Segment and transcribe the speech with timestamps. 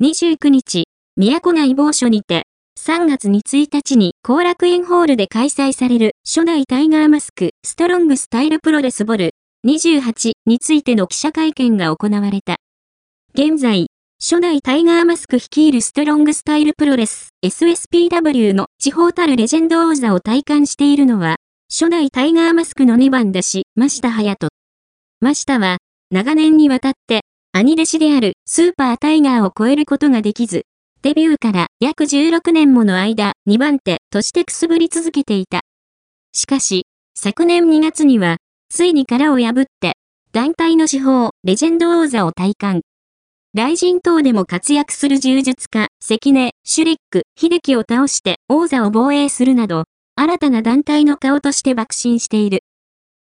[0.00, 0.84] 29日、
[1.16, 2.44] 宮古内某所にて、
[2.78, 9.32] 3月に1日に後楽園ホールで開催される初代タイガーマスクストロングスタイルプロレスボル
[9.66, 12.58] 28についての記者会見が行われた。
[13.34, 13.88] 現在、
[14.22, 21.38] 初代タイガーマスク率いるストロングスタイルプロレス SSPW の地方たるレジェンド王座を体感しているのは、
[21.68, 24.48] 初代タイガーマスクの2番弟子、真下隼人。
[25.20, 25.78] 真下は、
[26.12, 27.22] 長年にわたって、
[27.58, 30.66] 兄弟子であるスーパータイガーを超えることができず、
[31.02, 35.62] デビューから約16年もの間、2番手としてくすぶり続けていた。
[36.32, 38.36] しかし、昨年2月には、
[38.68, 39.94] ついに殻を破って、
[40.30, 42.82] 団体の司法、レジェンド王座を体感。
[43.56, 49.82] 雷神等でも活躍する柔術家、関根、シュリック、秀樹を倒して王座を防衛するなど、
[50.14, 52.60] 新たな団体の顔として爆心している。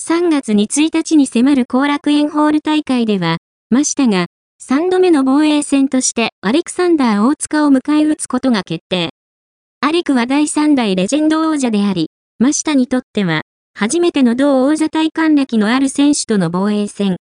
[0.00, 3.36] 3月に1日に迫る後楽園ホール大会では、
[3.74, 4.26] 真下が
[4.62, 9.10] 3度目の防衛戦としてアレクサンダー大塚を迎え撃つことが決定。
[9.80, 12.06] アレクは第3代レジェンド王者であり、
[12.38, 13.42] 真下にとっては、
[13.76, 17.16] 初めての同王者体感歴のある選手との防衛戦。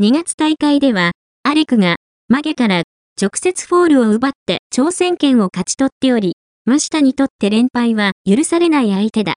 [0.00, 1.96] 2月大会では、アレクが、
[2.28, 2.84] 曲げから
[3.20, 9.34] 直接フォールを奪って挑戦権を勝ち取っており、真下にとって連敗は許されない相手だ。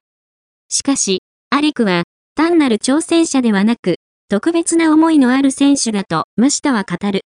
[0.70, 2.04] しかし、アレクは、
[2.36, 3.98] 単なる挑戦者ではなく、
[4.30, 7.22] 特別な思いのある選手だと、真下は語る。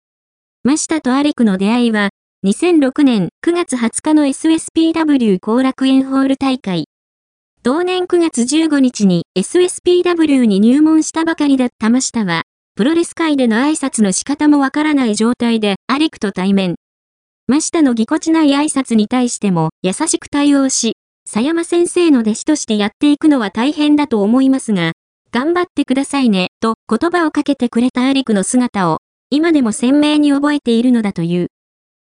[0.64, 2.10] 真下とアレクの出会いは、
[2.44, 6.86] 2006年9月20日の SSPW 後楽園ホール大会。
[7.62, 12.42] 同年9月15日に SSPW に入門したばかりだった真下は、
[12.74, 16.74] プロレス界での挨拶の仕方もわからない状態でアレクと対面。
[17.46, 20.94] 真下のぎこちない挨拶に対しても優しく対応し、
[21.32, 24.94] 佐山先生の弟子としてやっていくのは大変だと思いますが、
[25.30, 28.98] 頑張ってくださいね、と言葉をかけてくれたアレクの姿を、
[29.30, 31.48] 今でも鮮明に覚えているのだという。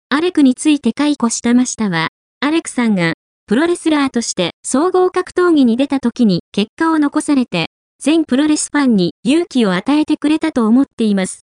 [0.10, 3.14] アレクについて解雇したましたは、アレクさんが、
[3.46, 7.68] プロレスラーとして総合格闘技に出た時に結果を残されて、
[8.00, 11.46] 全プロレスファンに勇気を与えてくれたと思っています。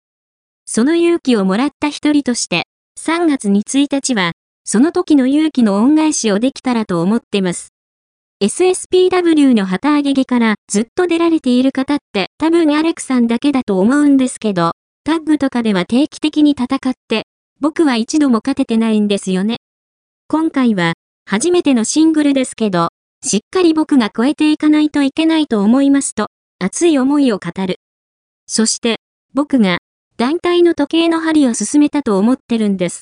[0.65, 2.67] その勇気をもらった一人として、
[2.99, 4.33] 3月に1日は、
[4.65, 7.72] その時の勇気の恩返しをできたらと思ってます。
[8.43, 14.73] SSPW の旗揚げ着からずっと出られている方って多分アレクさんだけだと思うんですけど、
[15.05, 17.23] タッグとかでは定期的に戦って、
[17.61, 19.59] 僕は一度も勝ててないんですよね。
[20.27, 20.95] 今回は
[21.25, 22.89] 初めてのシングルですけど、
[23.23, 26.27] しっかり僕が超えていかないといけないと思いますと、
[26.59, 27.77] 熱い思いを語る。
[28.45, 28.97] そして、
[29.33, 29.77] 僕が
[30.17, 33.01] 団体の時計の針を進めたと思ってるんです。